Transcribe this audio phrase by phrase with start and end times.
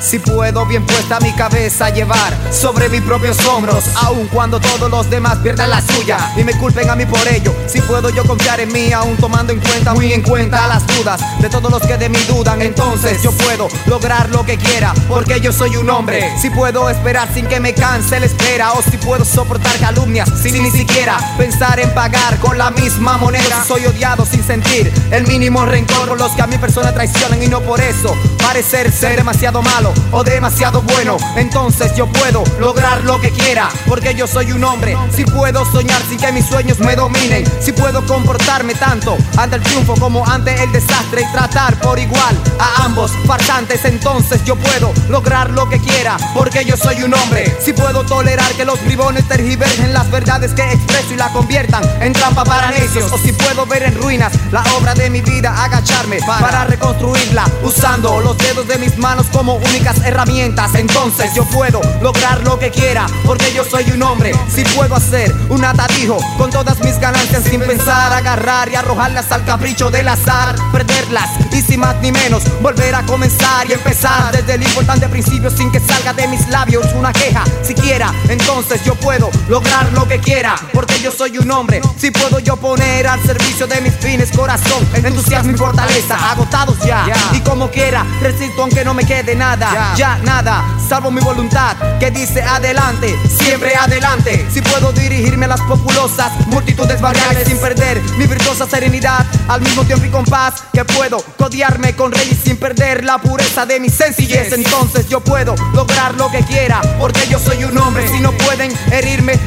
[0.00, 5.10] Si puedo bien puesta mi cabeza llevar sobre mis propios hombros, aun cuando todos los
[5.10, 7.52] demás pierdan la suya y me culpen a mí por ello.
[7.66, 11.20] Si puedo yo confiar en mí, aún tomando en cuenta, muy en cuenta las dudas
[11.40, 15.40] de todos los que de mí dudan, entonces yo puedo lograr lo que quiera, porque
[15.40, 16.32] yo soy un hombre.
[16.40, 20.62] Si puedo esperar sin que me canse la espera, o si puedo soportar calumnias sin
[20.62, 23.64] ni siquiera pensar en pagar con la misma moneda.
[23.66, 27.60] Soy odiado sin sentir el mínimo rencor los que a mi persona traicionan y no
[27.60, 33.30] por eso parecer ser demasiado malo o demasiado bueno, entonces yo puedo lograr lo que
[33.30, 34.96] quiera, porque yo soy un hombre.
[35.14, 39.62] Si puedo soñar sin que mis sueños me dominen, si puedo comportarme tanto ante el
[39.62, 44.92] triunfo como ante el desastre y tratar por igual a ambos farsantes, entonces yo puedo
[45.08, 47.56] lograr lo que quiera, porque yo soy un hombre.
[47.60, 52.12] Si puedo tolerar que los bribones tergiversen las verdades que expreso y la conviertan en
[52.12, 56.18] trampa para necios, o si puedo ver en ruinas la obra de mi vida, agacharme
[56.26, 62.42] para reconstruirla usando los dedos de mis manos como un herramientas, entonces yo puedo lograr
[62.42, 64.32] lo que quiera, porque yo soy un hombre.
[64.52, 69.44] Si puedo hacer un atadijo con todas mis ganancias sin pensar, agarrar y arrojarlas al
[69.44, 74.54] capricho del azar, perderlas y sin más ni menos volver a comenzar y empezar desde
[74.54, 78.12] el importante principio sin que salga de mis labios una queja siquiera.
[78.28, 81.80] Entonces yo puedo lograr lo que quiera, porque yo soy un hombre.
[81.98, 87.04] Si puedo yo poner al servicio de mis fines corazón, entusiasmo y fortaleza, agotados ya.
[87.32, 92.10] Y como quiera, resisto aunque no me quede nada ya nada, salvo mi voluntad que
[92.10, 94.46] dice adelante, siempre adelante.
[94.52, 99.84] Si puedo dirigirme a las populosas multitudes variables sin perder mi virtuosa serenidad, al mismo
[99.84, 103.88] tiempo y con paz, que puedo codiarme con reyes sin perder la pureza de mi
[103.88, 104.52] sencillez.
[104.52, 107.57] Entonces yo puedo lograr lo que quiera, porque yo soy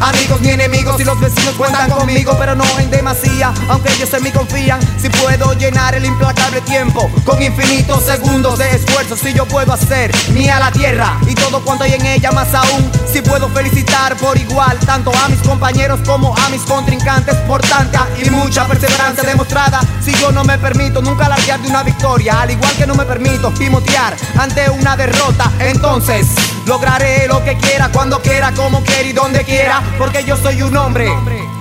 [0.00, 4.22] amigos ni enemigos, si los vecinos cuentan conmigo, pero no en demasía, aunque ellos en
[4.22, 4.80] mí confían.
[5.00, 10.10] Si puedo llenar el implacable tiempo con infinitos segundos de esfuerzo, si yo puedo hacer
[10.32, 12.90] ni a la tierra y todo cuanto hay en ella más aún.
[13.10, 18.06] Si puedo felicitar por igual tanto a mis compañeros como a mis contrincantes por tanta
[18.22, 19.80] y mucha perseverancia demostrada.
[20.04, 23.04] Si yo no me permito nunca alardear de una victoria, al igual que no me
[23.04, 26.26] permito pimotear ante una derrota, entonces
[26.66, 30.76] lograré lo que quiera, cuando quiera, como quiera y donde quiera, porque yo soy un
[30.76, 31.08] hombre.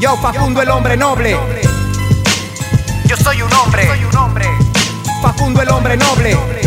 [0.00, 1.38] Yo Facundo el hombre noble.
[3.06, 3.88] Yo soy un hombre.
[5.22, 6.63] Facundo el hombre noble.